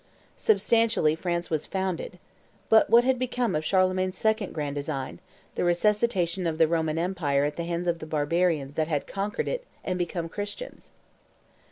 Substantially 0.37 1.13
France 1.13 1.51
was 1.51 1.67
founded. 1.67 2.17
But 2.69 2.89
what 2.89 3.03
had 3.03 3.19
become 3.19 3.53
of 3.53 3.63
Charlemagne's 3.63 4.17
second 4.17 4.51
grand 4.51 4.73
design, 4.73 5.19
the 5.53 5.63
resuscitation 5.63 6.47
of 6.47 6.57
the 6.57 6.67
Roman 6.67 6.97
empire 6.97 7.45
at 7.45 7.55
the 7.55 7.65
hands 7.65 7.87
of 7.87 7.99
the 7.99 8.07
barbarians 8.07 8.77
that 8.77 8.87
had 8.87 9.05
conquered 9.05 9.47
it 9.47 9.63
and 9.83 9.99
become 9.99 10.27
Christians? 10.27 10.91